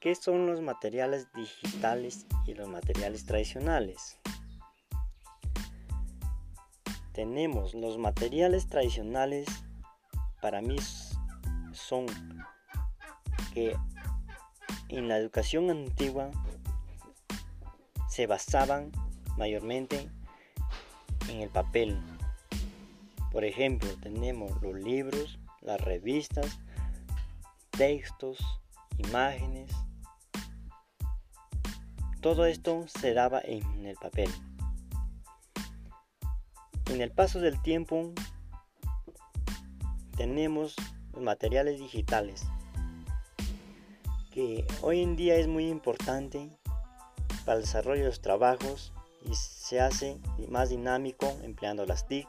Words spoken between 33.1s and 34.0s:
daba en el